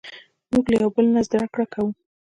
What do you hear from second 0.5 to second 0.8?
موږ له